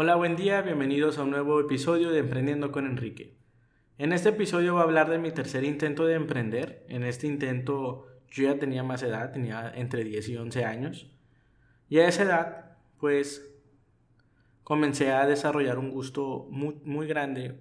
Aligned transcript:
Hola, 0.00 0.14
buen 0.14 0.36
día, 0.36 0.62
bienvenidos 0.62 1.18
a 1.18 1.24
un 1.24 1.30
nuevo 1.30 1.58
episodio 1.58 2.12
de 2.12 2.20
Emprendiendo 2.20 2.70
con 2.70 2.86
Enrique. 2.86 3.34
En 3.98 4.12
este 4.12 4.28
episodio 4.28 4.74
voy 4.74 4.82
a 4.82 4.84
hablar 4.84 5.10
de 5.10 5.18
mi 5.18 5.32
tercer 5.32 5.64
intento 5.64 6.06
de 6.06 6.14
emprender. 6.14 6.86
En 6.88 7.02
este 7.02 7.26
intento 7.26 8.06
yo 8.30 8.44
ya 8.44 8.60
tenía 8.60 8.84
más 8.84 9.02
edad, 9.02 9.32
tenía 9.32 9.72
entre 9.74 10.04
10 10.04 10.28
y 10.28 10.36
11 10.36 10.64
años. 10.64 11.10
Y 11.88 11.98
a 11.98 12.06
esa 12.06 12.22
edad, 12.22 12.76
pues, 13.00 13.52
comencé 14.62 15.10
a 15.10 15.26
desarrollar 15.26 15.80
un 15.80 15.90
gusto 15.90 16.46
muy, 16.48 16.76
muy 16.84 17.08
grande 17.08 17.58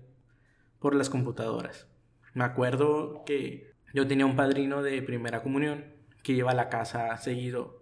por 0.77 0.93
las 0.93 1.09
computadoras. 1.09 1.88
Me 2.35 2.43
acuerdo 2.43 3.23
que 3.25 3.73
yo 3.95 4.05
tenía 4.05 4.27
un 4.27 4.35
padrino 4.35 4.83
de 4.83 5.01
primera 5.01 5.41
comunión 5.41 5.85
que 6.21 6.33
iba 6.33 6.51
a 6.51 6.54
la 6.54 6.69
casa 6.69 7.17
seguido 7.17 7.81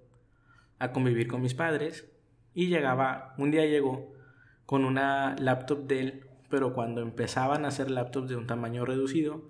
a 0.80 0.94
convivir 0.94 1.28
con 1.28 1.42
mis 1.42 1.56
padres 1.56 2.10
y 2.54 2.68
llegaba, 2.68 3.36
un 3.38 3.52
día 3.52 3.66
llegó 3.66 4.16
con 4.66 4.86
una 4.86 5.36
laptop 5.40 5.88
de 5.88 6.00
él, 6.00 6.26
pero 6.50 6.74
cuando 6.74 7.02
empezaban 7.02 7.66
a 7.66 7.70
hacer 7.70 7.92
laptops 7.92 8.30
de 8.30 8.36
un 8.36 8.48
tamaño 8.48 8.86
reducido, 8.86 9.44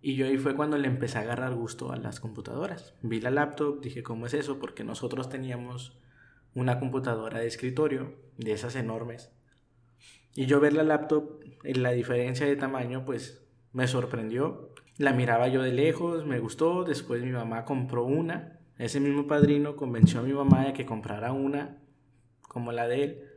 y 0.00 0.16
yo 0.16 0.26
ahí 0.26 0.36
fue 0.36 0.54
cuando 0.54 0.76
le 0.76 0.86
empecé 0.86 1.18
a 1.18 1.22
agarrar 1.22 1.54
gusto 1.54 1.90
a 1.90 1.96
las 1.96 2.20
computadoras. 2.20 2.94
Vi 3.00 3.20
la 3.20 3.30
laptop, 3.30 3.80
dije, 3.80 4.02
¿cómo 4.02 4.26
es 4.26 4.34
eso? 4.34 4.58
Porque 4.58 4.84
nosotros 4.84 5.30
teníamos 5.30 5.98
una 6.54 6.78
computadora 6.78 7.38
de 7.38 7.46
escritorio, 7.46 8.14
de 8.36 8.52
esas 8.52 8.76
enormes. 8.76 9.32
Y 10.34 10.44
yo 10.46 10.60
ver 10.60 10.74
la 10.74 10.82
laptop, 10.82 11.40
en 11.62 11.82
la 11.82 11.92
diferencia 11.92 12.44
de 12.44 12.56
tamaño, 12.56 13.06
pues 13.06 13.46
me 13.72 13.86
sorprendió. 13.88 14.74
La 14.98 15.14
miraba 15.14 15.48
yo 15.48 15.62
de 15.62 15.72
lejos, 15.72 16.26
me 16.26 16.38
gustó. 16.38 16.84
Después 16.84 17.22
mi 17.22 17.30
mamá 17.30 17.64
compró 17.64 18.04
una. 18.04 18.60
Ese 18.76 19.00
mismo 19.00 19.26
padrino 19.26 19.74
convenció 19.74 20.20
a 20.20 20.24
mi 20.24 20.34
mamá 20.34 20.66
de 20.66 20.74
que 20.74 20.84
comprara 20.84 21.32
una 21.32 21.78
como 22.42 22.72
la 22.72 22.86
de 22.88 23.04
él 23.04 23.33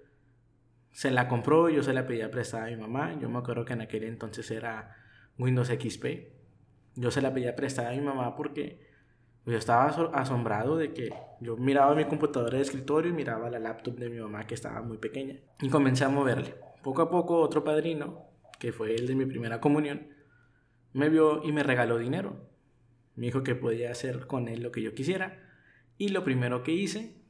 se 0.97 1.11
la 1.11 1.27
compró, 1.27 1.69
yo 1.69 1.83
se 1.83 1.93
la 1.93 2.07
pedía 2.07 2.31
prestada 2.31 2.65
a 2.65 2.69
mi 2.69 2.75
mamá. 2.75 3.15
Yo 3.21 3.29
me 3.29 3.37
acuerdo 3.37 3.63
que 3.65 3.73
en 3.73 3.81
aquel 3.81 4.03
entonces 4.03 4.49
era 4.49 4.97
Windows 5.37 5.67
XP. 5.67 6.05
Yo 6.95 7.11
se 7.11 7.21
la 7.21 7.35
pedía 7.35 7.55
prestada 7.55 7.89
a 7.89 7.93
mi 7.93 8.01
mamá 8.01 8.35
porque 8.35 8.81
yo 9.45 9.55
estaba 9.55 9.89
asombrado 10.15 10.75
de 10.75 10.93
que 10.93 11.13
yo 11.39 11.55
miraba 11.55 11.93
mi 11.93 12.05
computadora 12.05 12.57
de 12.57 12.63
escritorio 12.63 13.11
y 13.11 13.13
miraba 13.13 13.51
la 13.51 13.59
laptop 13.59 13.95
de 13.99 14.09
mi 14.09 14.19
mamá 14.19 14.47
que 14.47 14.55
estaba 14.55 14.81
muy 14.81 14.97
pequeña. 14.97 15.35
Y 15.61 15.69
comencé 15.69 16.03
a 16.03 16.09
moverle. 16.09 16.55
Poco 16.81 17.03
a 17.03 17.11
poco 17.11 17.41
otro 17.41 17.63
padrino, 17.63 18.25
que 18.57 18.71
fue 18.71 18.95
el 18.95 19.05
de 19.05 19.13
mi 19.13 19.27
primera 19.27 19.61
comunión, 19.61 20.07
me 20.93 21.09
vio 21.09 21.43
y 21.43 21.51
me 21.51 21.61
regaló 21.61 21.99
dinero. 21.99 22.49
Me 23.13 23.27
dijo 23.27 23.43
que 23.43 23.53
podía 23.53 23.91
hacer 23.91 24.25
con 24.25 24.47
él 24.47 24.63
lo 24.63 24.71
que 24.71 24.81
yo 24.81 24.95
quisiera. 24.95 25.47
Y 25.99 26.09
lo 26.09 26.23
primero 26.23 26.63
que 26.63 26.71
hice, 26.71 27.21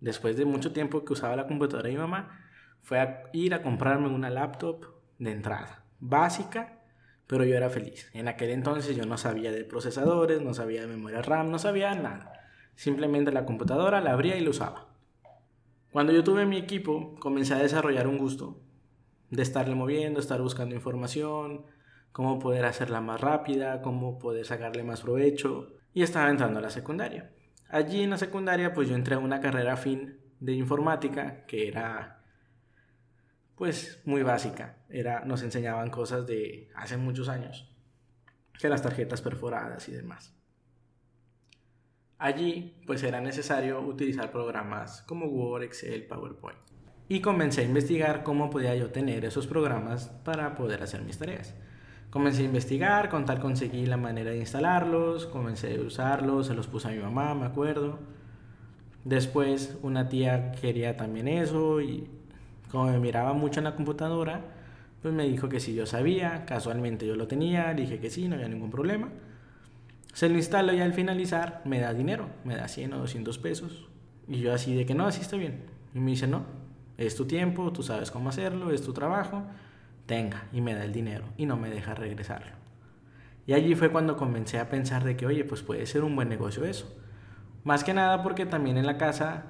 después 0.00 0.36
de 0.36 0.44
mucho 0.44 0.72
tiempo 0.72 1.04
que 1.04 1.12
usaba 1.12 1.36
la 1.36 1.46
computadora 1.46 1.86
de 1.86 1.94
mi 1.94 2.00
mamá, 2.00 2.40
fue 2.82 3.00
a 3.00 3.22
ir 3.32 3.54
a 3.54 3.62
comprarme 3.62 4.08
una 4.08 4.30
laptop 4.30 4.86
de 5.18 5.32
entrada, 5.32 5.84
básica, 6.00 6.80
pero 7.26 7.44
yo 7.44 7.56
era 7.56 7.70
feliz. 7.70 8.10
En 8.12 8.28
aquel 8.28 8.50
entonces 8.50 8.96
yo 8.96 9.06
no 9.06 9.16
sabía 9.16 9.52
de 9.52 9.64
procesadores, 9.64 10.42
no 10.42 10.52
sabía 10.52 10.82
de 10.82 10.88
memoria 10.88 11.22
RAM, 11.22 11.50
no 11.50 11.58
sabía 11.58 11.94
nada. 11.94 12.32
Simplemente 12.74 13.32
la 13.32 13.46
computadora 13.46 14.00
la 14.00 14.12
abría 14.12 14.36
y 14.36 14.44
la 14.44 14.50
usaba. 14.50 14.88
Cuando 15.92 16.12
yo 16.12 16.24
tuve 16.24 16.46
mi 16.46 16.56
equipo, 16.56 17.14
comencé 17.20 17.54
a 17.54 17.58
desarrollar 17.58 18.06
un 18.06 18.18
gusto 18.18 18.60
de 19.30 19.42
estarle 19.42 19.74
moviendo, 19.74 20.20
estar 20.20 20.40
buscando 20.42 20.74
información, 20.74 21.66
cómo 22.12 22.38
poder 22.38 22.64
hacerla 22.64 23.00
más 23.00 23.20
rápida, 23.20 23.80
cómo 23.82 24.18
poder 24.18 24.44
sacarle 24.44 24.84
más 24.84 25.02
provecho. 25.02 25.74
Y 25.94 26.02
estaba 26.02 26.30
entrando 26.30 26.58
a 26.58 26.62
la 26.62 26.70
secundaria. 26.70 27.32
Allí 27.68 28.02
en 28.02 28.10
la 28.10 28.18
secundaria, 28.18 28.72
pues 28.72 28.88
yo 28.88 28.94
entré 28.94 29.14
a 29.14 29.18
una 29.18 29.40
carrera 29.40 29.76
fin 29.76 30.18
de 30.40 30.52
informática, 30.52 31.44
que 31.46 31.68
era 31.68 32.21
pues 33.56 34.00
muy 34.04 34.22
básica. 34.22 34.78
Era, 34.88 35.24
nos 35.24 35.42
enseñaban 35.42 35.90
cosas 35.90 36.26
de 36.26 36.70
hace 36.74 36.96
muchos 36.96 37.28
años, 37.28 37.72
que 38.58 38.68
las 38.68 38.82
tarjetas 38.82 39.22
perforadas 39.22 39.88
y 39.88 39.92
demás. 39.92 40.34
Allí 42.18 42.76
pues 42.86 43.02
era 43.02 43.20
necesario 43.20 43.80
utilizar 43.80 44.30
programas 44.30 45.02
como 45.02 45.26
Word, 45.26 45.64
Excel, 45.64 46.06
PowerPoint. 46.06 46.58
Y 47.08 47.20
comencé 47.20 47.62
a 47.62 47.64
investigar 47.64 48.22
cómo 48.22 48.48
podía 48.48 48.76
yo 48.76 48.90
tener 48.90 49.24
esos 49.24 49.46
programas 49.46 50.08
para 50.24 50.54
poder 50.54 50.82
hacer 50.82 51.02
mis 51.02 51.18
tareas. 51.18 51.54
Comencé 52.10 52.42
a 52.42 52.44
investigar, 52.44 53.08
con 53.08 53.24
tal 53.24 53.40
conseguí 53.40 53.86
la 53.86 53.96
manera 53.96 54.30
de 54.30 54.38
instalarlos, 54.38 55.26
comencé 55.26 55.76
a 55.76 55.80
usarlos, 55.80 56.46
se 56.46 56.54
los 56.54 56.68
puse 56.68 56.88
a 56.88 56.90
mi 56.92 56.98
mamá, 56.98 57.34
me 57.34 57.46
acuerdo. 57.46 57.98
Después 59.04 59.78
una 59.82 60.08
tía 60.08 60.52
quería 60.52 60.96
también 60.96 61.26
eso 61.26 61.80
y 61.80 62.08
como 62.72 62.86
me 62.86 62.98
miraba 62.98 63.34
mucho 63.34 63.60
en 63.60 63.64
la 63.64 63.76
computadora, 63.76 64.40
pues 65.02 65.12
me 65.12 65.24
dijo 65.28 65.50
que 65.50 65.60
si 65.60 65.74
yo 65.74 65.84
sabía, 65.84 66.46
casualmente 66.46 67.06
yo 67.06 67.14
lo 67.16 67.28
tenía, 67.28 67.74
dije 67.74 68.00
que 68.00 68.08
sí, 68.08 68.28
no 68.28 68.34
había 68.34 68.48
ningún 68.48 68.70
problema. 68.70 69.10
Se 70.14 70.30
lo 70.30 70.36
instalo 70.36 70.72
y 70.72 70.80
al 70.80 70.94
finalizar 70.94 71.60
me 71.66 71.80
da 71.80 71.92
dinero, 71.92 72.28
me 72.44 72.56
da 72.56 72.68
100 72.68 72.94
o 72.94 72.98
200 72.98 73.38
pesos. 73.38 73.88
Y 74.26 74.40
yo 74.40 74.54
así 74.54 74.74
de 74.74 74.86
que 74.86 74.94
no, 74.94 75.06
así 75.06 75.20
está 75.20 75.36
bien. 75.36 75.64
Y 75.94 76.00
me 76.00 76.12
dice, 76.12 76.26
no, 76.26 76.44
es 76.96 77.14
tu 77.14 77.26
tiempo, 77.26 77.72
tú 77.72 77.82
sabes 77.82 78.10
cómo 78.10 78.30
hacerlo, 78.30 78.70
es 78.70 78.82
tu 78.82 78.94
trabajo, 78.94 79.42
tenga, 80.06 80.48
y 80.50 80.62
me 80.62 80.74
da 80.74 80.84
el 80.84 80.92
dinero 80.92 81.26
y 81.36 81.44
no 81.44 81.58
me 81.58 81.68
deja 81.68 81.94
regresarlo. 81.94 82.52
Y 83.46 83.52
allí 83.52 83.74
fue 83.74 83.90
cuando 83.90 84.16
comencé 84.16 84.58
a 84.58 84.70
pensar 84.70 85.04
de 85.04 85.16
que, 85.16 85.26
oye, 85.26 85.44
pues 85.44 85.62
puede 85.62 85.84
ser 85.84 86.04
un 86.04 86.16
buen 86.16 86.30
negocio 86.30 86.64
eso. 86.64 86.96
Más 87.64 87.84
que 87.84 87.92
nada 87.92 88.22
porque 88.22 88.46
también 88.46 88.78
en 88.78 88.86
la 88.86 88.96
casa 88.96 89.44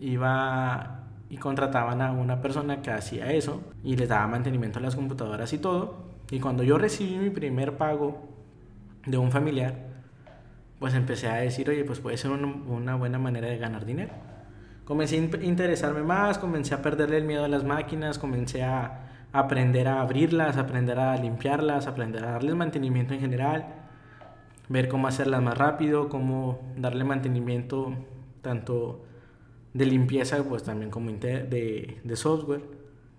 iba 0.00 1.05
y 1.28 1.36
contrataban 1.38 2.00
a 2.02 2.12
una 2.12 2.40
persona 2.40 2.82
que 2.82 2.90
hacía 2.90 3.32
eso 3.32 3.62
y 3.82 3.96
les 3.96 4.08
daba 4.08 4.26
mantenimiento 4.26 4.78
a 4.78 4.82
las 4.82 4.94
computadoras 4.94 5.52
y 5.52 5.58
todo. 5.58 6.06
Y 6.30 6.40
cuando 6.40 6.62
yo 6.62 6.78
recibí 6.78 7.16
mi 7.16 7.30
primer 7.30 7.76
pago 7.76 8.28
de 9.06 9.18
un 9.18 9.30
familiar, 9.30 9.74
pues 10.78 10.94
empecé 10.94 11.28
a 11.28 11.36
decir, 11.36 11.68
oye, 11.70 11.84
pues 11.84 12.00
puede 12.00 12.16
ser 12.16 12.30
una, 12.30 12.96
buena 12.96 13.18
manera 13.18 13.48
de 13.48 13.58
ganar 13.58 13.84
dinero. 13.84 14.12
Comencé 14.84 15.16
a 15.16 15.44
interesarme 15.44 16.02
más, 16.02 16.38
comencé 16.38 16.74
a 16.74 16.82
perderle 16.82 17.18
el 17.18 17.24
miedo 17.24 17.44
a 17.44 17.48
las 17.48 17.64
máquinas, 17.64 18.18
comencé 18.18 18.62
a 18.62 19.06
aprender 19.32 19.88
a 19.88 20.00
abrirlas, 20.00 20.56
aprender 20.56 20.98
a 20.98 21.16
limpiarlas, 21.16 21.86
aprender 21.86 22.24
a 22.24 22.32
darles 22.32 22.54
mantenimiento 22.54 23.14
en 23.14 23.20
general, 23.20 23.66
ver 24.68 24.88
cómo 24.88 25.08
hacerlas 25.08 25.42
más 25.42 25.58
rápido, 25.58 26.08
cómo 26.08 26.60
darle 26.76 27.04
mantenimiento 27.04 27.94
tanto 28.42 29.04
de 29.74 29.86
limpieza, 29.86 30.42
pues 30.44 30.62
también 30.62 30.90
como 30.90 31.10
de, 31.10 31.98
de 32.02 32.16
software. 32.16 32.62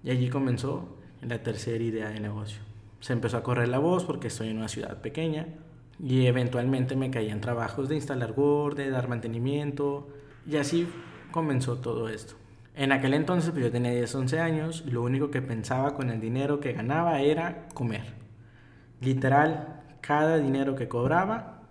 Y 0.03 0.11
allí 0.11 0.29
comenzó 0.29 0.97
la 1.21 1.41
tercera 1.43 1.83
idea 1.83 2.09
de 2.09 2.19
negocio. 2.19 2.61
Se 2.99 3.13
empezó 3.13 3.37
a 3.37 3.43
correr 3.43 3.67
la 3.67 3.79
voz 3.79 4.05
porque 4.05 4.27
estoy 4.27 4.49
en 4.49 4.57
una 4.57 4.67
ciudad 4.67 5.01
pequeña 5.01 5.47
y 5.99 6.27
eventualmente 6.27 6.95
me 6.95 7.11
caían 7.11 7.41
trabajos 7.41 7.89
de 7.89 7.95
instalar 7.95 8.33
Word, 8.35 8.75
de 8.75 8.89
dar 8.89 9.07
mantenimiento 9.07 10.07
y 10.45 10.57
así 10.57 10.87
comenzó 11.31 11.77
todo 11.77 12.09
esto. 12.09 12.35
En 12.75 12.91
aquel 12.91 13.15
entonces, 13.15 13.49
pues 13.51 13.63
yo 13.63 13.71
tenía 13.71 13.91
10, 13.91 14.13
11 14.13 14.39
años, 14.39 14.85
lo 14.85 15.01
único 15.01 15.31
que 15.31 15.41
pensaba 15.41 15.95
con 15.95 16.11
el 16.11 16.21
dinero 16.21 16.59
que 16.59 16.73
ganaba 16.73 17.21
era 17.21 17.67
comer. 17.73 18.13
Literal, 19.01 19.83
cada 20.01 20.37
dinero 20.37 20.75
que 20.75 20.87
cobraba, 20.87 21.63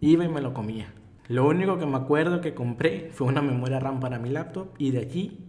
iba 0.00 0.24
y 0.24 0.28
me 0.28 0.40
lo 0.40 0.54
comía. 0.54 0.92
Lo 1.28 1.46
único 1.46 1.78
que 1.78 1.86
me 1.86 1.96
acuerdo 1.96 2.40
que 2.40 2.54
compré 2.54 3.10
fue 3.12 3.26
una 3.26 3.42
memoria 3.42 3.80
RAM 3.80 4.00
para 4.00 4.18
mi 4.18 4.30
laptop 4.30 4.68
y 4.78 4.92
de 4.92 5.00
aquí 5.00 5.44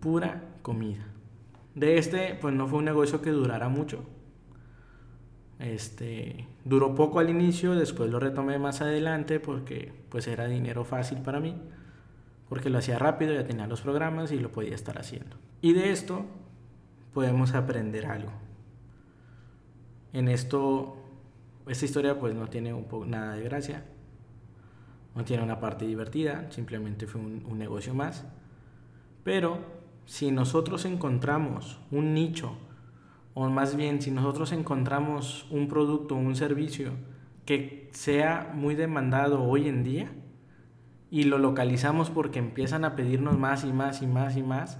pura 0.00 0.42
comida. 0.62 1.06
De 1.74 1.98
este, 1.98 2.36
pues 2.40 2.54
no 2.54 2.66
fue 2.66 2.80
un 2.80 2.84
negocio 2.84 3.22
que 3.22 3.30
durara 3.30 3.68
mucho. 3.68 4.04
Este, 5.58 6.48
duró 6.64 6.94
poco 6.94 7.18
al 7.18 7.28
inicio, 7.28 7.74
después 7.74 8.10
lo 8.10 8.18
retomé 8.18 8.58
más 8.58 8.80
adelante 8.80 9.40
porque 9.40 9.92
pues 10.08 10.26
era 10.26 10.46
dinero 10.46 10.84
fácil 10.84 11.18
para 11.18 11.38
mí, 11.38 11.54
porque 12.48 12.70
lo 12.70 12.78
hacía 12.78 12.98
rápido, 12.98 13.34
ya 13.34 13.46
tenía 13.46 13.66
los 13.66 13.82
programas 13.82 14.32
y 14.32 14.38
lo 14.38 14.50
podía 14.50 14.74
estar 14.74 14.98
haciendo. 14.98 15.36
Y 15.60 15.74
de 15.74 15.92
esto 15.92 16.24
podemos 17.12 17.54
aprender 17.54 18.06
algo. 18.06 18.32
En 20.12 20.28
esto, 20.28 20.96
esta 21.68 21.84
historia 21.84 22.18
pues 22.18 22.34
no 22.34 22.48
tiene 22.48 22.72
un 22.72 22.86
nada 23.08 23.34
de 23.34 23.42
gracia, 23.42 23.84
no 25.14 25.24
tiene 25.24 25.42
una 25.42 25.60
parte 25.60 25.86
divertida, 25.86 26.46
simplemente 26.50 27.06
fue 27.06 27.20
un, 27.20 27.58
negocio 27.58 27.94
más. 27.94 28.24
Pero 29.24 29.58
si 30.06 30.30
nosotros 30.30 30.84
encontramos 30.84 31.78
un 31.90 32.14
nicho, 32.14 32.56
o 33.34 33.48
más 33.48 33.76
bien 33.76 34.00
si 34.00 34.10
nosotros 34.10 34.52
encontramos 34.52 35.46
un 35.50 35.68
producto 35.68 36.14
o 36.14 36.18
un 36.18 36.36
servicio 36.36 36.92
que 37.44 37.90
sea 37.92 38.52
muy 38.54 38.74
demandado 38.74 39.42
hoy 39.42 39.68
en 39.68 39.82
día 39.82 40.10
y 41.10 41.24
lo 41.24 41.38
localizamos 41.38 42.10
porque 42.10 42.38
empiezan 42.38 42.84
a 42.84 42.94
pedirnos 42.94 43.38
más 43.38 43.64
y 43.64 43.72
más 43.72 44.02
y 44.02 44.06
más 44.06 44.36
y 44.36 44.42
más, 44.42 44.78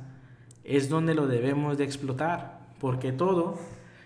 es 0.62 0.88
donde 0.88 1.14
lo 1.14 1.26
debemos 1.26 1.76
de 1.78 1.84
explotar, 1.84 2.60
porque 2.78 3.12
todo 3.12 3.58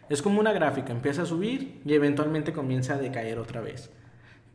es 0.09 0.23
como 0.23 0.41
una 0.41 0.53
gráfica, 0.53 0.93
empieza 0.93 1.23
a 1.23 1.27
subir 1.27 1.81
y 1.85 1.95
eventualmente 1.95 2.53
comienza 2.53 2.95
a 2.95 2.99
decaer 2.99 3.39
otra 3.39 3.61
vez. 3.61 3.91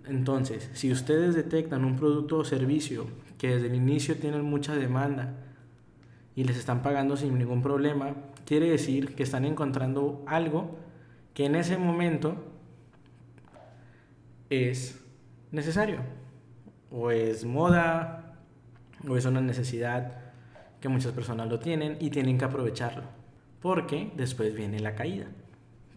Entonces, 0.09 0.69
si 0.73 0.91
ustedes 0.91 1.35
detectan 1.35 1.85
un 1.85 1.95
producto 1.95 2.37
o 2.39 2.43
servicio 2.43 3.05
que 3.37 3.49
desde 3.49 3.67
el 3.67 3.75
inicio 3.75 4.17
tiene 4.17 4.41
mucha 4.41 4.75
demanda 4.75 5.35
y 6.35 6.43
les 6.43 6.57
están 6.57 6.81
pagando 6.81 7.15
sin 7.15 7.37
ningún 7.37 7.61
problema, 7.61 8.15
quiere 8.45 8.69
decir 8.69 9.15
que 9.15 9.23
están 9.23 9.45
encontrando 9.45 10.23
algo 10.25 10.77
que 11.35 11.45
en 11.45 11.55
ese 11.55 11.77
momento 11.77 12.35
es 14.49 14.99
necesario, 15.51 15.99
o 16.89 17.11
es 17.11 17.45
moda, 17.45 18.39
o 19.07 19.15
es 19.15 19.25
una 19.25 19.41
necesidad 19.41 20.17
que 20.81 20.89
muchas 20.89 21.11
personas 21.11 21.47
lo 21.49 21.59
tienen 21.59 21.97
y 21.99 22.09
tienen 22.09 22.39
que 22.39 22.45
aprovecharlo, 22.45 23.03
porque 23.61 24.11
después 24.17 24.55
viene 24.55 24.79
la 24.79 24.95
caída. 24.95 25.27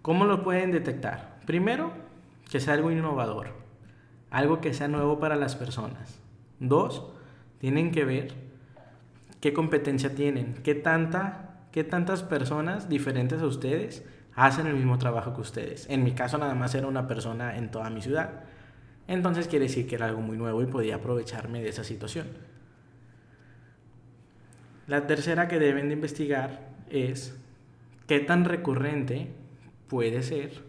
¿Cómo 0.02 0.26
lo 0.26 0.42
pueden 0.42 0.70
detectar? 0.70 1.40
Primero, 1.46 1.92
que 2.50 2.60
sea 2.60 2.74
algo 2.74 2.90
innovador, 2.90 3.61
algo 4.32 4.60
que 4.60 4.74
sea 4.74 4.88
nuevo 4.88 5.20
para 5.20 5.36
las 5.36 5.54
personas. 5.54 6.18
Dos, 6.58 7.04
tienen 7.58 7.92
que 7.92 8.04
ver 8.04 8.32
qué 9.40 9.52
competencia 9.52 10.14
tienen, 10.14 10.54
qué, 10.64 10.74
tanta, 10.74 11.66
qué 11.70 11.84
tantas 11.84 12.22
personas 12.22 12.88
diferentes 12.88 13.42
a 13.42 13.46
ustedes 13.46 14.04
hacen 14.34 14.66
el 14.66 14.74
mismo 14.74 14.98
trabajo 14.98 15.34
que 15.34 15.42
ustedes. 15.42 15.86
En 15.90 16.02
mi 16.02 16.12
caso 16.12 16.38
nada 16.38 16.54
más 16.54 16.74
era 16.74 16.86
una 16.86 17.06
persona 17.06 17.58
en 17.58 17.70
toda 17.70 17.90
mi 17.90 18.00
ciudad. 18.00 18.44
Entonces 19.06 19.48
quiere 19.48 19.66
decir 19.66 19.86
que 19.86 19.96
era 19.96 20.06
algo 20.06 20.22
muy 20.22 20.38
nuevo 20.38 20.62
y 20.62 20.66
podía 20.66 20.96
aprovecharme 20.96 21.60
de 21.60 21.68
esa 21.68 21.84
situación. 21.84 22.26
La 24.86 25.06
tercera 25.06 25.46
que 25.46 25.58
deben 25.58 25.88
de 25.88 25.94
investigar 25.94 26.70
es 26.88 27.38
qué 28.06 28.20
tan 28.20 28.46
recurrente 28.46 29.30
puede 29.88 30.22
ser 30.22 30.62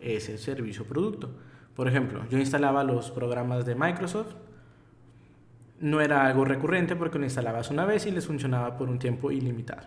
ese 0.00 0.38
servicio 0.38 0.84
o 0.84 0.86
producto. 0.86 1.47
Por 1.78 1.86
ejemplo, 1.86 2.24
yo 2.28 2.38
instalaba 2.38 2.82
los 2.82 3.12
programas 3.12 3.64
de 3.64 3.76
Microsoft. 3.76 4.34
No 5.78 6.00
era 6.00 6.26
algo 6.26 6.44
recurrente 6.44 6.96
porque 6.96 7.20
lo 7.20 7.24
instalabas 7.24 7.70
una 7.70 7.84
vez 7.84 8.04
y 8.06 8.10
les 8.10 8.26
funcionaba 8.26 8.76
por 8.76 8.88
un 8.88 8.98
tiempo 8.98 9.30
ilimitado. 9.30 9.86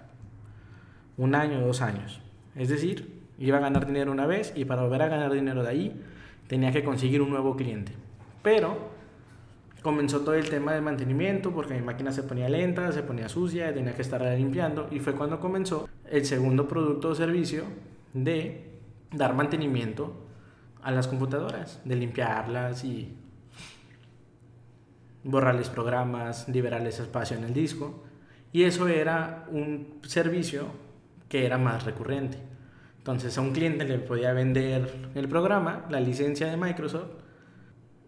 Un 1.17 1.35
año, 1.35 1.59
dos 1.59 1.81
años. 1.81 2.21
Es 2.55 2.69
decir, 2.69 3.23
iba 3.37 3.57
a 3.57 3.59
ganar 3.59 3.85
dinero 3.85 4.09
una 4.09 4.25
vez 4.25 4.53
y 4.55 4.63
para 4.63 4.83
volver 4.83 5.01
a 5.01 5.09
ganar 5.09 5.33
dinero 5.33 5.63
de 5.63 5.69
ahí 5.69 6.01
tenía 6.47 6.71
que 6.71 6.81
conseguir 6.81 7.21
un 7.21 7.29
nuevo 7.29 7.57
cliente. 7.57 7.91
Pero 8.41 8.77
comenzó 9.81 10.21
todo 10.21 10.35
el 10.35 10.49
tema 10.49 10.71
de 10.71 10.79
mantenimiento 10.79 11.51
porque 11.51 11.73
mi 11.73 11.81
máquina 11.81 12.13
se 12.13 12.23
ponía 12.23 12.47
lenta, 12.47 12.93
se 12.93 13.03
ponía 13.03 13.27
sucia, 13.27 13.73
tenía 13.73 13.93
que 13.93 14.01
estar 14.01 14.23
limpiando 14.37 14.87
y 14.91 15.01
fue 15.01 15.13
cuando 15.13 15.41
comenzó 15.41 15.89
el 16.09 16.23
segundo 16.23 16.69
producto 16.69 17.09
o 17.09 17.15
servicio 17.15 17.65
de 18.13 18.79
dar 19.11 19.35
mantenimiento 19.35 20.30
a 20.83 20.91
las 20.91 21.07
computadoras, 21.07 21.81
de 21.85 21.95
limpiarlas 21.95 22.83
y 22.83 23.15
borrarles 25.23 25.69
programas, 25.69 26.47
liberarles 26.49 26.99
espacio 26.99 27.37
en 27.37 27.43
el 27.43 27.53
disco. 27.53 28.03
Y 28.51 28.63
eso 28.63 28.87
era 28.87 29.45
un 29.51 29.99
servicio 30.03 30.67
que 31.29 31.45
era 31.45 31.57
más 31.57 31.85
recurrente. 31.85 32.37
Entonces 32.97 33.37
a 33.37 33.41
un 33.41 33.51
cliente 33.51 33.85
le 33.85 33.97
podía 33.99 34.33
vender 34.33 35.09
el 35.15 35.27
programa, 35.27 35.85
la 35.89 35.99
licencia 35.99 36.47
de 36.47 36.57
Microsoft 36.57 37.09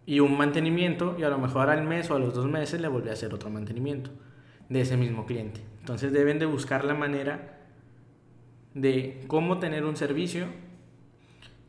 y 0.06 0.20
un 0.20 0.36
mantenimiento 0.36 1.16
y 1.18 1.22
a 1.22 1.30
lo 1.30 1.38
mejor 1.38 1.70
al 1.70 1.82
mes 1.82 2.10
o 2.10 2.16
a 2.16 2.18
los 2.18 2.34
dos 2.34 2.46
meses 2.46 2.80
le 2.80 2.88
volvía 2.88 3.10
a 3.10 3.14
hacer 3.14 3.32
otro 3.34 3.50
mantenimiento 3.50 4.10
de 4.68 4.82
ese 4.82 4.96
mismo 4.96 5.26
cliente. 5.26 5.60
Entonces 5.80 6.12
deben 6.12 6.38
de 6.38 6.46
buscar 6.46 6.84
la 6.84 6.94
manera 6.94 7.58
de 8.74 9.24
cómo 9.26 9.58
tener 9.58 9.84
un 9.84 9.96
servicio 9.96 10.46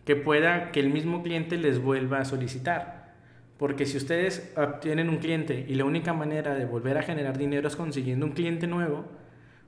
que 0.05 0.15
pueda 0.15 0.71
que 0.71 0.79
el 0.79 0.89
mismo 0.89 1.23
cliente 1.23 1.57
les 1.57 1.81
vuelva 1.81 2.19
a 2.19 2.25
solicitar. 2.25 3.13
Porque 3.57 3.85
si 3.85 3.97
ustedes 3.97 4.53
obtienen 4.55 5.09
un 5.09 5.17
cliente 5.17 5.65
y 5.67 5.75
la 5.75 5.85
única 5.85 6.13
manera 6.13 6.53
de 6.55 6.65
volver 6.65 6.97
a 6.97 7.03
generar 7.03 7.37
dinero 7.37 7.67
es 7.67 7.75
consiguiendo 7.75 8.25
un 8.25 8.33
cliente 8.33 8.67
nuevo, 8.67 9.05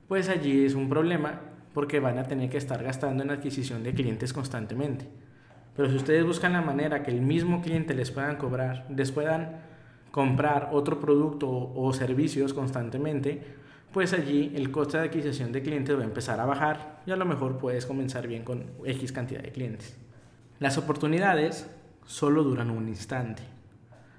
pues 0.06 0.28
allí 0.28 0.64
es 0.64 0.74
un 0.74 0.88
problema 0.88 1.40
porque 1.74 2.00
van 2.00 2.18
a 2.18 2.24
tener 2.24 2.50
que 2.50 2.56
estar 2.56 2.82
gastando 2.82 3.22
en 3.22 3.30
adquisición 3.30 3.82
de 3.82 3.94
clientes 3.94 4.32
constantemente. 4.32 5.06
Pero 5.76 5.90
si 5.90 5.96
ustedes 5.96 6.24
buscan 6.24 6.52
la 6.52 6.60
manera 6.60 7.02
que 7.02 7.10
el 7.10 7.20
mismo 7.20 7.62
cliente 7.62 7.94
les 7.94 8.10
puedan 8.10 8.36
cobrar, 8.36 8.86
les 8.94 9.12
puedan 9.12 9.60
comprar 10.10 10.70
otro 10.72 11.00
producto 11.00 11.48
o 11.48 11.92
servicios 11.92 12.52
constantemente, 12.52 13.40
pues 13.92 14.12
allí 14.12 14.52
el 14.54 14.70
coste 14.70 14.98
de 14.98 15.04
adquisición 15.04 15.52
de 15.52 15.62
clientes 15.62 15.96
va 15.96 16.02
a 16.02 16.04
empezar 16.04 16.40
a 16.40 16.46
bajar 16.46 17.00
y 17.06 17.10
a 17.10 17.16
lo 17.16 17.24
mejor 17.24 17.58
puedes 17.58 17.86
comenzar 17.86 18.26
bien 18.26 18.42
con 18.42 18.64
X 18.84 19.12
cantidad 19.12 19.42
de 19.42 19.52
clientes. 19.52 20.07
Las 20.60 20.76
oportunidades 20.76 21.70
solo 22.04 22.42
duran 22.42 22.70
un 22.70 22.88
instante. 22.88 23.44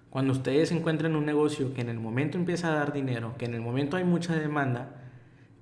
Cuando 0.10 0.32
ustedes 0.32 0.72
encuentren 0.72 1.18
un 1.18 1.26
negocio 1.26 1.74
que 1.74 1.82
en 1.82 1.90
el 1.90 2.00
momento 2.00 2.38
empieza 2.38 2.72
a 2.72 2.76
dar 2.76 2.94
dinero, 2.94 3.36
que 3.38 3.44
en 3.44 3.56
el 3.56 3.60
momento 3.60 3.98
hay 3.98 4.06
mucha 4.06 4.36
demanda, 4.36 4.88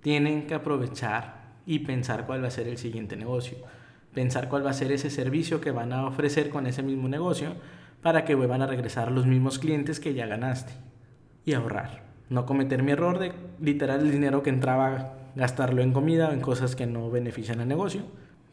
tienen 0.02 0.46
que 0.46 0.54
aprovechar 0.54 1.56
y 1.66 1.80
pensar 1.80 2.28
cuál 2.28 2.44
va 2.44 2.50
a 2.50 2.52
ser 2.52 2.68
el 2.68 2.78
siguiente 2.78 3.16
negocio. 3.16 3.58
Pensar 4.14 4.50
cuál 4.50 4.64
va 4.64 4.70
a 4.70 4.74
ser 4.74 4.92
ese 4.92 5.10
servicio 5.10 5.62
que 5.62 5.72
van 5.72 5.92
a 5.94 6.06
ofrecer 6.06 6.52
con 6.52 6.68
ese 6.68 6.84
mismo 6.84 7.10
negocio 7.10 7.56
para 8.04 8.24
que 8.24 8.36
vuelvan 8.36 8.62
a 8.62 8.68
regresar 8.68 9.12
los 9.12 9.26
mismos 9.26 9.58
clientes 9.58 10.00
que 10.00 10.14
ya 10.14 10.28
ganaste. 10.28 10.74
Y 11.44 11.54
ahorrar. 11.54 12.04
No 12.30 12.46
cometer 12.46 12.84
mi 12.84 12.92
error 12.92 13.18
de 13.18 13.34
literal 13.60 14.02
el 14.02 14.12
dinero 14.12 14.44
que 14.44 14.52
entraba 14.52 15.16
gastarlo 15.36 15.82
en 15.82 15.92
comida 15.92 16.30
o 16.30 16.34
en 16.34 16.42
cosas 16.42 16.76
que 16.76 16.86
no 16.86 17.10
benefician 17.10 17.62
al 17.62 17.68
negocio, 17.68 18.04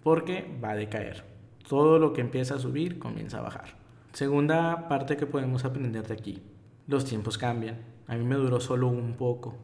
porque 0.03 0.51
va 0.63 0.71
a 0.71 0.77
decaer 0.77 1.34
todo 1.69 1.99
lo 1.99 2.13
que 2.13 2.21
empieza 2.21 2.55
a 2.57 2.59
subir 2.59 2.99
comienza 2.99 3.39
a 3.39 3.43
bajar. 3.43 3.77
Segunda 4.13 4.89
parte 4.89 5.17
que 5.17 5.27
podemos 5.27 5.65
aprender 5.65 6.07
de 6.07 6.15
aquí. 6.15 6.43
Los 6.87 7.05
tiempos 7.05 7.39
cambian. 7.39 7.79
A 8.07 8.17
mí 8.17 8.25
me 8.25 8.37
duró 8.37 8.61
solo 8.61 8.89
un 8.89 9.15
poco. 9.15 9.57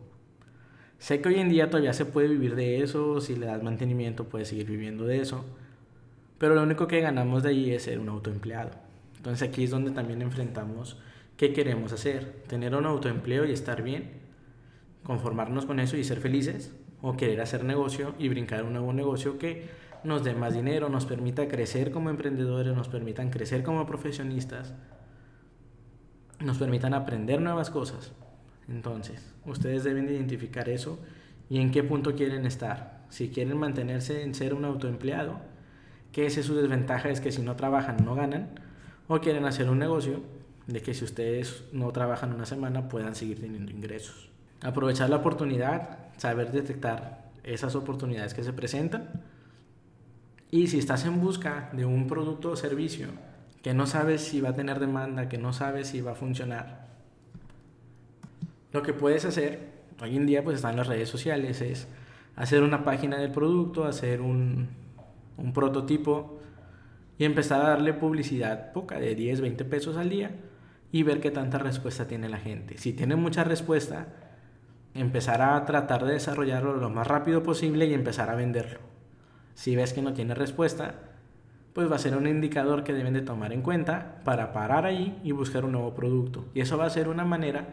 Sé 0.99 1.21
que 1.21 1.29
hoy 1.29 1.37
en 1.37 1.49
día 1.49 1.71
todavía 1.71 1.93
se 1.93 2.05
puede 2.05 2.29
vivir 2.29 2.57
de 2.57 2.83
eso, 2.83 3.21
si 3.21 3.37
le 3.37 3.47
das 3.47 3.63
mantenimiento 3.63 4.29
puedes 4.29 4.49
seguir 4.49 4.67
viviendo 4.67 5.05
de 5.05 5.21
eso, 5.21 5.45
pero 6.37 6.55
lo 6.55 6.63
único 6.63 6.87
que 6.87 7.01
ganamos 7.01 7.43
de 7.43 7.51
ahí 7.51 7.71
es 7.71 7.85
ser 7.85 7.99
un 7.99 8.11
autoempleado. 8.11 8.73
Entonces 9.17 9.49
aquí 9.49 9.65
es 9.65 9.71
donde 9.71 9.93
también 9.93 10.21
enfrentamos 10.21 10.99
qué 11.39 11.55
queremos 11.55 11.93
hacer, 11.93 12.43
tener 12.49 12.75
un 12.75 12.85
autoempleo 12.85 13.47
y 13.47 13.53
estar 13.53 13.83
bien, 13.83 14.11
conformarnos 15.03 15.65
con 15.65 15.81
eso 15.81 15.97
y 15.97 16.05
ser 16.05 16.21
felices, 16.21 16.75
o 17.03 17.17
querer 17.17 17.41
hacer 17.41 17.65
negocio 17.65 18.15
y 18.19 18.29
brincar 18.29 18.65
un 18.65 18.73
nuevo 18.75 18.93
negocio 18.93 19.39
que 19.39 19.69
nos 20.05 20.25
dé 20.25 20.35
más 20.35 20.55
dinero, 20.55 20.89
nos 20.89 21.07
permita 21.07 21.49
crecer 21.49 21.91
como 21.91 22.11
emprendedores, 22.11 22.75
nos 22.75 22.89
permitan 22.89 23.31
crecer 23.31 23.63
como 23.63 23.87
profesionistas, 23.87 24.75
nos 26.41 26.59
permitan 26.59 26.95
aprender 26.95 27.41
nuevas 27.41 27.71
cosas. 27.71 28.13
Entonces, 28.69 29.35
ustedes 29.45 29.85
deben 29.85 30.09
identificar 30.09 30.69
eso 30.69 30.99
y 31.49 31.59
en 31.59 31.71
qué 31.71 31.83
punto 31.83 32.15
quieren 32.15 32.47
estar. 32.47 33.01
Si 33.11 33.29
quieren 33.29 33.59
mantenerse 33.59 34.23
en 34.23 34.35
ser 34.35 34.55
un 34.55 34.65
autoempleado, 34.65 35.41
que 36.13 36.27
esa 36.27 36.41
es 36.41 36.47
su 36.47 36.55
desventaja, 36.55 37.09
es 37.09 37.21
que 37.21 37.33
si 37.33 37.43
no 37.43 37.57
trabajan 37.57 38.05
no 38.05 38.15
ganan, 38.15 38.51
o 39.09 39.21
quieren 39.21 39.45
hacer 39.45 39.69
un 39.69 39.79
negocio 39.79 40.23
de 40.67 40.83
que 40.83 40.95
si 40.95 41.05
ustedes 41.05 41.65
no 41.73 41.91
trabajan 41.91 42.33
una 42.33 42.47
semana 42.47 42.89
puedan 42.89 43.15
seguir 43.15 43.41
teniendo 43.41 43.73
ingresos. 43.73 44.31
Aprovechar 44.63 45.11
la 45.11 45.17
oportunidad, 45.17 45.99
saber 46.17 46.53
detectar 46.53 47.31
esas 47.43 47.75
oportunidades 47.75 48.35
que 48.35 48.45
se 48.45 48.53
presentan 48.53 49.09
y 50.51 50.67
si 50.67 50.79
estás 50.79 51.05
en 51.05 51.21
busca 51.21 51.71
de 51.73 51.85
un 51.85 52.07
producto 52.07 52.51
o 52.51 52.57
servicio 52.57 53.09
que 53.63 53.75
no 53.75 53.87
sabes 53.87 54.23
si 54.23 54.41
va 54.41 54.51
a 54.51 54.55
tener 54.55 54.81
demanda, 54.81 55.29
que 55.29 55.39
no 55.39 55.53
sabes 55.53 55.89
si 55.89 56.01
va 56.01 56.13
a 56.13 56.15
funcionar, 56.15 56.89
lo 58.73 58.83
que 58.83 58.93
puedes 58.93 59.25
hacer, 59.25 59.69
hoy 60.01 60.17
en 60.17 60.27
día 60.27 60.43
pues 60.43 60.57
están 60.57 60.77
las 60.77 60.87
redes 60.87 61.09
sociales, 61.09 61.61
es 61.61 61.89
hacer 62.37 62.63
una 62.63 62.85
página 62.85 63.19
del 63.19 63.31
producto, 63.31 63.85
hacer 63.85 64.21
un, 64.21 64.69
un 65.37 65.53
prototipo 65.53 66.41
y 67.19 67.25
empezar 67.25 67.61
a 67.61 67.69
darle 67.71 67.93
publicidad 67.93 68.73
poca, 68.73 68.99
de 68.99 69.15
10, 69.15 69.43
20 69.43 69.65
pesos 69.67 69.97
al 69.97 70.09
día 70.09 70.31
y 70.91 71.03
ver 71.03 71.21
qué 71.21 71.31
tanta 71.31 71.59
respuesta 71.59 72.07
tiene 72.07 72.29
la 72.29 72.39
gente. 72.39 72.79
Si 72.79 72.93
tiene 72.93 73.15
mucha 73.17 73.45
respuesta, 73.45 74.09
empezar 74.95 75.43
a 75.43 75.65
tratar 75.65 76.05
de 76.05 76.15
desarrollarlo 76.15 76.77
lo 76.77 76.91
más 76.91 77.07
rápido 77.07 77.43
posible 77.43 77.87
y 77.87 77.95
empezar 77.95 78.31
a 78.31 78.35
venderlo. 78.35 78.90
Si 79.55 79.77
ves 79.77 79.93
que 79.93 80.03
no 80.03 80.13
tiene 80.13 80.35
respuesta, 80.35 80.95
pues 81.73 81.91
va 81.91 81.97
a 81.97 81.99
ser 82.01 82.17
un 82.17 82.27
indicador 82.27 82.83
que 82.83 82.93
deben 82.93 83.15
de 83.15 83.23
tomar 83.23 83.53
en 83.53 83.63
cuenta 83.63 84.21
para 84.25 84.53
parar 84.53 84.87
ahí 84.87 85.21
y 85.23 85.33
buscar 85.33 85.65
un 85.65 85.73
nuevo 85.73 85.95
producto. 85.95 86.47
Y 86.55 86.61
eso 86.61 86.77
va 86.77 86.87
a 86.87 86.91
ser 86.91 87.09
una 87.09 87.25
manera 87.25 87.67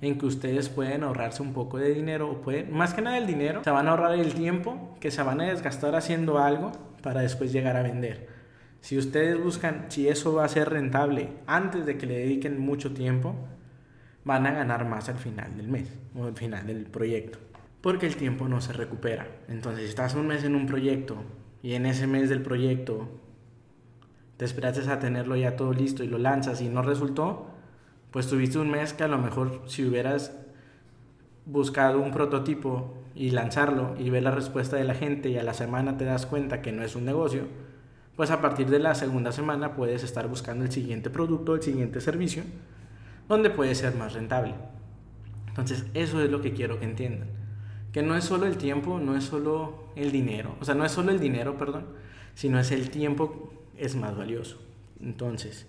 en 0.00 0.18
que 0.18 0.26
ustedes 0.26 0.68
pueden 0.68 1.02
ahorrarse 1.02 1.42
un 1.42 1.52
poco 1.52 1.78
de 1.78 1.94
dinero, 1.94 2.30
o 2.30 2.40
pueden, 2.40 2.72
más 2.72 2.94
que 2.94 3.02
nada 3.02 3.16
el 3.16 3.26
dinero, 3.26 3.62
se 3.64 3.70
van 3.70 3.86
a 3.86 3.92
ahorrar 3.92 4.18
el 4.18 4.34
tiempo 4.34 4.96
que 5.00 5.10
se 5.10 5.22
van 5.22 5.40
a 5.40 5.44
desgastar 5.44 5.94
haciendo 5.94 6.38
algo 6.38 6.72
para 7.02 7.20
después 7.22 7.52
llegar 7.52 7.76
a 7.76 7.82
vender. 7.82 8.28
Si 8.80 8.98
ustedes 8.98 9.42
buscan 9.42 9.86
si 9.88 10.08
eso 10.08 10.34
va 10.34 10.44
a 10.44 10.48
ser 10.48 10.68
rentable 10.68 11.30
antes 11.46 11.86
de 11.86 11.96
que 11.96 12.06
le 12.06 12.18
dediquen 12.18 12.58
mucho 12.58 12.92
tiempo, 12.92 13.34
van 14.24 14.46
a 14.46 14.52
ganar 14.52 14.84
más 14.86 15.08
al 15.08 15.16
final 15.16 15.56
del 15.56 15.68
mes 15.68 15.90
o 16.14 16.24
al 16.24 16.36
final 16.36 16.66
del 16.66 16.84
proyecto 16.84 17.38
porque 17.84 18.06
el 18.06 18.16
tiempo 18.16 18.48
no 18.48 18.62
se 18.62 18.72
recupera. 18.72 19.28
Entonces, 19.46 19.82
si 19.82 19.90
estás 19.90 20.14
un 20.14 20.26
mes 20.26 20.42
en 20.42 20.54
un 20.54 20.64
proyecto 20.64 21.16
y 21.62 21.74
en 21.74 21.84
ese 21.84 22.06
mes 22.06 22.30
del 22.30 22.40
proyecto 22.40 23.10
te 24.38 24.46
esperaste 24.46 24.90
a 24.90 25.00
tenerlo 25.00 25.36
ya 25.36 25.54
todo 25.54 25.74
listo 25.74 26.02
y 26.02 26.06
lo 26.06 26.16
lanzas 26.16 26.62
y 26.62 26.70
no 26.70 26.80
resultó, 26.80 27.50
pues 28.10 28.26
tuviste 28.26 28.58
un 28.58 28.70
mes 28.70 28.94
que 28.94 29.04
a 29.04 29.08
lo 29.08 29.18
mejor 29.18 29.64
si 29.66 29.84
hubieras 29.84 30.34
buscado 31.44 32.00
un 32.00 32.10
prototipo 32.10 32.94
y 33.14 33.32
lanzarlo 33.32 33.94
y 33.98 34.08
ver 34.08 34.22
la 34.22 34.30
respuesta 34.30 34.78
de 34.78 34.84
la 34.84 34.94
gente 34.94 35.28
y 35.28 35.36
a 35.36 35.42
la 35.42 35.52
semana 35.52 35.98
te 35.98 36.06
das 36.06 36.24
cuenta 36.24 36.62
que 36.62 36.72
no 36.72 36.84
es 36.84 36.96
un 36.96 37.04
negocio, 37.04 37.42
pues 38.16 38.30
a 38.30 38.40
partir 38.40 38.70
de 38.70 38.78
la 38.78 38.94
segunda 38.94 39.30
semana 39.30 39.74
puedes 39.74 40.04
estar 40.04 40.26
buscando 40.26 40.64
el 40.64 40.72
siguiente 40.72 41.10
producto, 41.10 41.54
el 41.54 41.62
siguiente 41.62 42.00
servicio, 42.00 42.44
donde 43.28 43.50
puede 43.50 43.74
ser 43.74 43.94
más 43.94 44.14
rentable. 44.14 44.54
Entonces, 45.48 45.84
eso 45.92 46.22
es 46.22 46.30
lo 46.30 46.40
que 46.40 46.54
quiero 46.54 46.80
que 46.80 46.86
entiendan. 46.86 47.43
Que 47.94 48.02
no 48.02 48.16
es 48.16 48.24
solo 48.24 48.46
el 48.46 48.58
tiempo, 48.58 48.98
no 48.98 49.16
es 49.16 49.22
solo 49.22 49.84
el 49.94 50.10
dinero, 50.10 50.56
o 50.60 50.64
sea, 50.64 50.74
no 50.74 50.84
es 50.84 50.90
solo 50.90 51.12
el 51.12 51.20
dinero, 51.20 51.56
perdón, 51.56 51.86
sino 52.34 52.58
es 52.58 52.72
el 52.72 52.90
tiempo 52.90 53.52
es 53.78 53.94
más 53.94 54.16
valioso. 54.16 54.58
Entonces, 55.00 55.68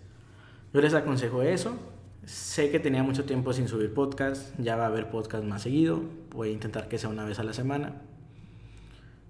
yo 0.73 0.81
les 0.81 0.95
aconsejo 0.95 1.43
eso. 1.43 1.77
Sé 2.25 2.71
que 2.71 2.79
tenía 2.79 3.03
mucho 3.03 3.25
tiempo 3.25 3.53
sin 3.53 3.67
subir 3.67 3.93
podcast, 3.93 4.57
ya 4.57 4.75
va 4.75 4.85
a 4.85 4.87
haber 4.87 5.11
podcast 5.11 5.43
más 5.43 5.61
seguido. 5.61 6.01
Voy 6.31 6.49
a 6.49 6.51
intentar 6.51 6.87
que 6.87 6.97
sea 6.97 7.11
una 7.11 7.25
vez 7.25 7.37
a 7.37 7.43
la 7.43 7.53
semana. 7.53 8.01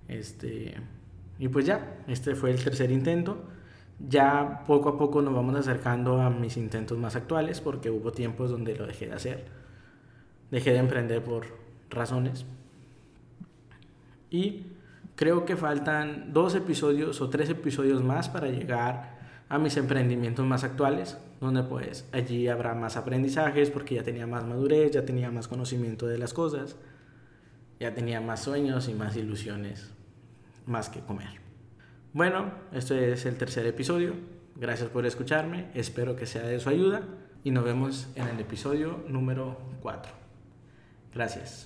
Este, 0.07 0.75
y 1.37 1.49
pues 1.49 1.65
ya, 1.65 1.97
este 2.07 2.33
fue 2.33 2.51
el 2.51 2.63
tercer 2.63 2.91
intento. 2.91 3.43
Ya 4.07 4.63
poco 4.67 4.87
a 4.87 4.97
poco 4.97 5.21
nos 5.21 5.33
vamos 5.33 5.55
acercando 5.55 6.21
a 6.21 6.29
mis 6.29 6.55
intentos 6.55 6.97
más 6.97 7.17
actuales 7.17 7.59
porque 7.59 7.89
hubo 7.89 8.13
tiempos 8.13 8.51
donde 8.51 8.73
lo 8.77 8.87
dejé 8.87 9.07
de 9.07 9.13
hacer. 9.15 9.45
Dejé 10.49 10.71
de 10.71 10.77
emprender 10.77 11.21
por 11.21 11.47
razones. 11.89 12.45
Y 14.35 14.65
creo 15.15 15.45
que 15.45 15.55
faltan 15.55 16.33
dos 16.33 16.55
episodios 16.55 17.21
o 17.21 17.29
tres 17.29 17.49
episodios 17.49 18.03
más 18.03 18.27
para 18.27 18.49
llegar 18.49 19.15
a 19.47 19.57
mis 19.57 19.77
emprendimientos 19.77 20.45
más 20.45 20.65
actuales, 20.65 21.17
donde 21.39 21.63
pues 21.63 22.05
allí 22.11 22.49
habrá 22.49 22.73
más 22.73 22.97
aprendizajes 22.97 23.69
porque 23.69 23.95
ya 23.95 24.03
tenía 24.03 24.27
más 24.27 24.43
madurez, 24.43 24.91
ya 24.91 25.05
tenía 25.05 25.31
más 25.31 25.47
conocimiento 25.47 26.05
de 26.05 26.17
las 26.17 26.33
cosas, 26.33 26.75
ya 27.79 27.93
tenía 27.93 28.19
más 28.19 28.43
sueños 28.43 28.89
y 28.89 28.93
más 28.93 29.15
ilusiones, 29.15 29.93
más 30.65 30.89
que 30.89 30.99
comer. 30.99 31.39
Bueno, 32.11 32.51
este 32.73 33.13
es 33.13 33.25
el 33.25 33.37
tercer 33.37 33.65
episodio. 33.67 34.13
Gracias 34.57 34.89
por 34.89 35.05
escucharme, 35.05 35.67
espero 35.75 36.17
que 36.17 36.25
sea 36.25 36.43
de 36.43 36.59
su 36.59 36.67
ayuda 36.67 37.03
y 37.45 37.51
nos 37.51 37.63
vemos 37.63 38.09
en 38.15 38.27
el 38.27 38.39
episodio 38.41 39.01
número 39.07 39.57
4. 39.81 40.11
Gracias. 41.13 41.63